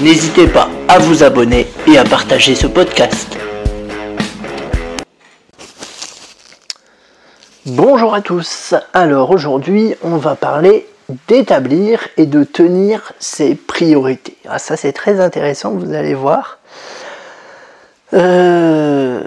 [0.00, 3.38] N'hésitez pas à vous abonner et à partager ce podcast.
[7.64, 8.74] Bonjour à tous.
[8.92, 10.88] Alors aujourd'hui, on va parler
[11.28, 14.36] d'établir et de tenir ses priorités.
[14.48, 16.58] Ah, ça c'est très intéressant, vous allez voir.
[18.14, 19.22] Euh,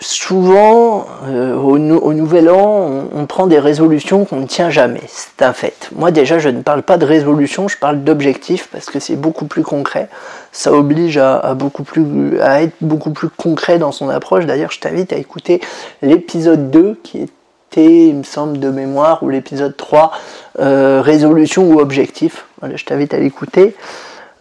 [0.00, 5.02] souvent, euh, au, nouvel an, on, prend des résolutions qu'on ne tient jamais.
[5.08, 5.90] C'est un fait.
[5.94, 9.46] Moi déjà, je ne parle pas de résolution, je parle d'objectifs parce que c'est beaucoup
[9.46, 10.08] plus concret.
[10.52, 14.46] Ça oblige à, beaucoup plus, à être beaucoup plus concret dans son approche.
[14.46, 15.60] D'ailleurs, je t'invite à écouter
[16.02, 20.12] l'épisode 2 qui était, il me semble, de mémoire, ou l'épisode 3,
[20.60, 22.46] euh, résolution ou objectif.
[22.62, 23.74] Je t'invite à l'écouter.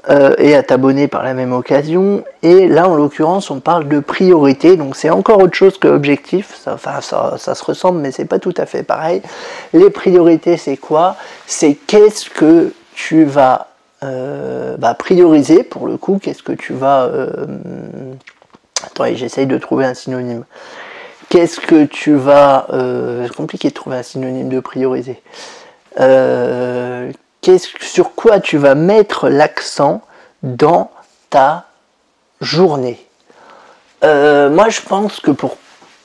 [0.07, 2.23] Euh, et à t'abonner par la même occasion.
[2.43, 6.61] Et là, en l'occurrence, on parle de priorité, donc c'est encore autre chose que objectif.
[6.67, 9.23] Enfin, ça, ça se ressemble, mais c'est pas tout à fait pareil.
[9.73, 11.15] Les priorités, c'est quoi?
[11.47, 13.69] C'est qu'est-ce que tu vas
[14.03, 16.19] euh, bah, prioriser pour le coup?
[16.21, 17.27] Qu'est-ce que tu vas euh...
[18.85, 20.43] Attends, j'essaye de trouver un synonyme.
[21.29, 25.19] Qu'est-ce que tu vas euh, C'est compliqué de trouver un synonyme de prioriser.
[25.99, 26.74] Euh,
[27.81, 30.01] sur quoi tu vas mettre l'accent
[30.43, 30.91] dans
[31.29, 31.65] ta
[32.41, 33.05] journée.
[34.03, 35.57] Euh, moi, je pense que pour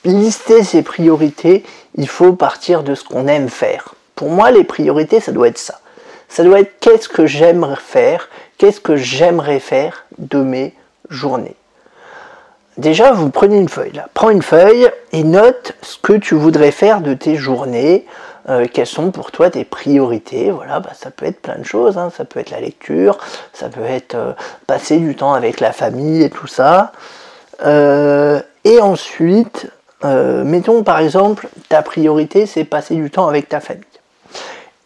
[0.03, 1.63] lister ses priorités,
[1.95, 3.95] il faut partir de ce qu'on aime faire.
[4.15, 5.79] Pour moi, les priorités, ça doit être ça.
[6.29, 10.73] Ça doit être qu'est-ce que j'aimerais faire, qu'est-ce que j'aimerais faire de mes
[11.09, 11.55] journées.
[12.77, 14.01] Déjà, vous prenez une feuille.
[14.13, 18.05] Prends une feuille et note ce que tu voudrais faire de tes journées.
[18.49, 20.51] Euh, quelles sont pour toi tes priorités.
[20.51, 22.11] Voilà, bah, ça peut être plein de choses, hein.
[22.15, 23.17] ça peut être la lecture,
[23.53, 24.33] ça peut être euh,
[24.65, 26.91] passer du temps avec la famille et tout ça.
[27.63, 29.67] Euh, et ensuite,
[30.03, 33.83] mettons par exemple, ta priorité c'est passer du temps avec ta famille.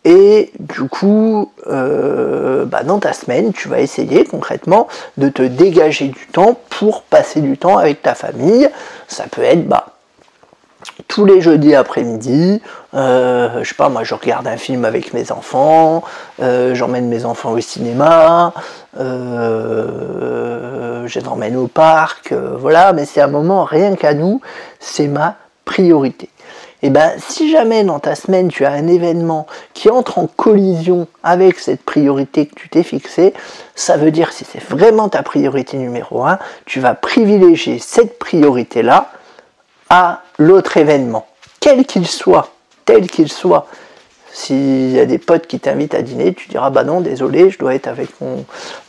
[0.04, 4.88] Et du coup, bah, dans ta semaine, tu vas essayer concrètement
[5.18, 8.70] de te dégager du temps pour passer du temps avec ta famille.
[9.08, 9.95] Ça peut être bah,
[11.16, 12.62] tous les jeudis après-midi,
[12.94, 16.04] euh, je sais pas, moi je regarde un film avec mes enfants,
[16.42, 18.52] euh, j'emmène mes enfants au cinéma,
[19.00, 19.88] euh,
[21.08, 24.42] je les emmène au parc, voilà, mais c'est un moment rien qu'à nous,
[24.82, 26.28] c'est ma priorité.
[26.82, 30.28] Et eh ben si jamais dans ta semaine tu as un événement qui entre en
[30.28, 33.34] collision avec cette priorité que tu t'es fixée,
[33.74, 39.12] ça veut dire si c'est vraiment ta priorité numéro un, tu vas privilégier cette priorité-là
[39.90, 41.28] à l'autre événement,
[41.60, 42.52] quel qu'il soit,
[42.86, 43.68] tel qu'il soit.
[44.32, 47.58] S'il y a des potes qui t'invitent à dîner, tu diras bah non, désolé, je
[47.58, 48.10] dois être avec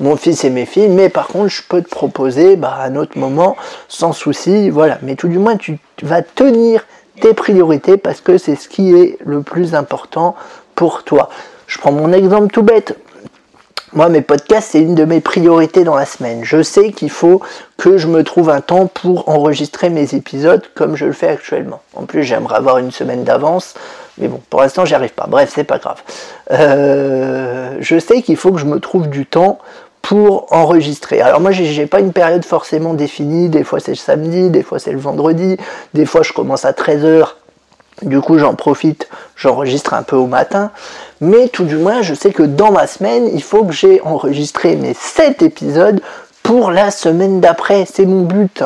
[0.01, 3.17] mon, fils et mes filles, mais par contre, je peux te proposer bah, un autre
[3.17, 3.57] moment
[3.89, 4.99] sans souci, voilà.
[5.03, 6.85] Mais tout du moins, tu vas tenir
[7.21, 10.35] tes priorités parce que c'est ce qui est le plus important
[10.75, 11.29] pour toi.
[11.67, 12.97] Je prends mon exemple tout bête.
[13.93, 16.41] Moi, mes podcasts, c'est une de mes priorités dans la semaine.
[16.43, 17.41] Je sais qu'il faut
[17.77, 21.81] que je me trouve un temps pour enregistrer mes épisodes comme je le fais actuellement.
[21.95, 23.75] En plus, j'aimerais avoir une semaine d'avance,
[24.19, 25.27] mais bon, pour l'instant, j'y arrive pas.
[25.29, 26.03] Bref, c'est pas grave.
[26.51, 29.59] Euh, je sais qu'il faut que je me trouve du temps
[30.03, 31.21] pour enregistrer.
[31.21, 34.79] Alors moi j'ai pas une période forcément définie, des fois c'est le samedi, des fois
[34.79, 35.57] c'est le vendredi,
[35.95, 37.27] des fois je commence à 13h
[38.03, 40.71] du coup, j'en profite, j'enregistre un peu au matin.
[41.21, 44.77] Mais tout du moins, je sais que dans ma semaine, il faut que j'ai enregistré
[44.77, 46.01] mes 7 épisodes
[46.43, 47.87] pour la semaine d'après.
[47.91, 48.63] C'est mon but.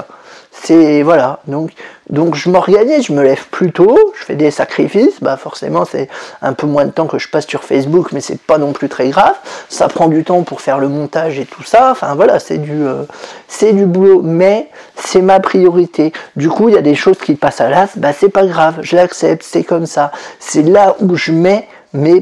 [0.52, 1.38] C'est voilà.
[1.46, 1.70] Donc,
[2.10, 5.20] donc je m'organise, je me lève plus tôt, je fais des sacrifices.
[5.22, 6.08] Bah forcément, c'est
[6.42, 8.88] un peu moins de temps que je passe sur Facebook, mais c'est pas non plus
[8.88, 9.34] très grave.
[9.68, 11.92] Ça prend du temps pour faire le montage et tout ça.
[11.92, 13.04] Enfin voilà, c'est du, euh,
[13.48, 16.12] c'est du boulot, mais c'est ma priorité.
[16.36, 18.80] Du coup, il y a des choses qui passent à l'as, bah c'est pas grave,
[18.82, 20.10] je l'accepte, c'est comme ça.
[20.41, 22.20] C'est là où je mets mes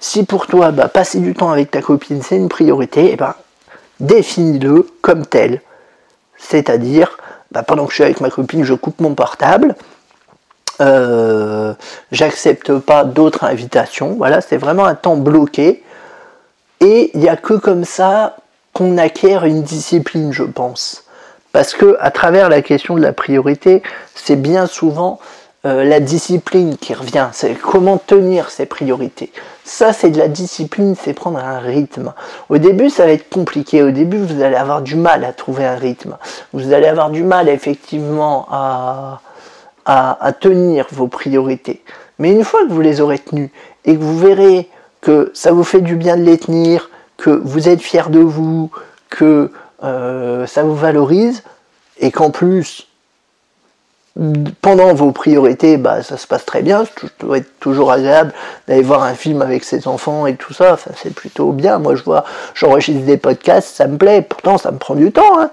[0.00, 3.34] Si pour toi, bah, passer du temps avec ta copine, c'est une priorité, eh ben
[4.00, 5.60] définis-le comme tel.
[6.36, 7.16] C'est-à-dire,
[7.50, 9.76] bah, pendant que je suis avec ma copine, je coupe mon portable.
[10.80, 11.74] Euh,
[12.10, 14.14] j'accepte pas d'autres invitations.
[14.16, 15.82] Voilà, c'est vraiment un temps bloqué.
[16.80, 18.36] Et il n'y a que comme ça
[18.72, 21.04] qu'on acquiert une discipline, je pense.
[21.52, 23.82] Parce que à travers la question de la priorité,
[24.14, 25.20] c'est bien souvent
[25.64, 27.28] euh, la discipline qui revient.
[27.32, 29.32] C'est comment tenir ses priorités.
[29.64, 32.14] Ça, c'est de la discipline, c'est prendre un rythme.
[32.48, 33.80] Au début, ça va être compliqué.
[33.82, 36.16] Au début, vous allez avoir du mal à trouver un rythme.
[36.52, 39.20] Vous allez avoir du mal, effectivement, à,
[40.40, 41.84] tenir vos priorités.
[42.18, 43.52] Mais une fois que vous les aurez tenues
[43.84, 44.68] et que vous verrez
[45.00, 48.70] que ça vous fait du bien de les tenir, que vous êtes fier de vous,
[49.10, 49.52] que
[49.84, 51.44] euh, ça vous valorise,
[51.98, 52.88] et qu'en plus,
[54.60, 58.32] pendant vos priorités, bah, ça se passe très bien, ça doit être toujours agréable
[58.68, 61.78] d'aller voir un film avec ses enfants et tout ça, c'est plutôt bien.
[61.78, 62.24] Moi je vois,
[62.54, 65.40] j'enregistre des podcasts, ça me plaît, pourtant ça me prend du temps.
[65.40, 65.50] Hein.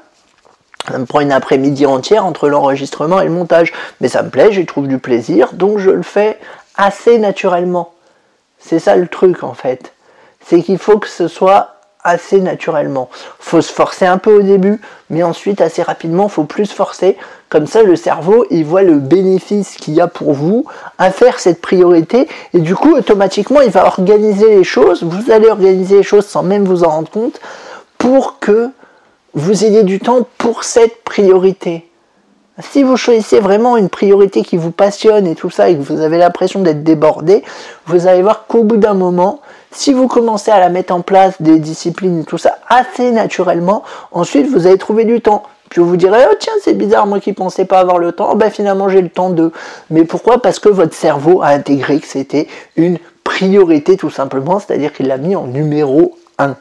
[0.89, 3.73] Ça me prend une après-midi entière entre l'enregistrement et le montage.
[4.01, 6.37] Mais ça me plaît, j'y trouve du plaisir, donc je le fais
[6.75, 7.93] assez naturellement.
[8.59, 9.93] C'est ça le truc en fait.
[10.45, 13.09] C'est qu'il faut que ce soit assez naturellement.
[13.39, 14.79] Faut se forcer un peu au début,
[15.09, 17.17] mais ensuite assez rapidement, faut plus forcer.
[17.49, 20.65] Comme ça, le cerveau, il voit le bénéfice qu'il y a pour vous
[20.97, 25.03] à faire cette priorité, et du coup, automatiquement, il va organiser les choses.
[25.03, 27.41] Vous allez organiser les choses sans même vous en rendre compte,
[27.97, 28.69] pour que
[29.33, 31.85] vous ayez du temps pour cette priorité.
[32.61, 36.01] Si vous choisissez vraiment une priorité qui vous passionne et tout ça, et que vous
[36.01, 37.43] avez l'impression d'être débordé,
[37.87, 41.41] vous allez voir qu'au bout d'un moment, si vous commencez à la mettre en place,
[41.41, 45.43] des disciplines tout ça, assez naturellement, ensuite vous allez trouver du temps.
[45.69, 48.49] Puis vous direz, oh tiens, c'est bizarre, moi qui pensais pas avoir le temps, ben
[48.49, 49.51] finalement j'ai le temps de.
[49.91, 50.41] Mais pourquoi?
[50.41, 55.17] Parce que votre cerveau a intégré que c'était une priorité tout simplement, c'est-à-dire qu'il l'a
[55.17, 56.55] mis en numéro 1.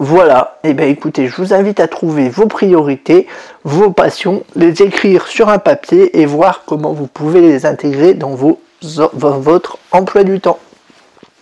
[0.00, 3.26] Voilà, et eh bien écoutez, je vous invite à trouver vos priorités,
[3.64, 8.36] vos passions, les écrire sur un papier et voir comment vous pouvez les intégrer dans
[9.12, 10.58] votre emploi du temps.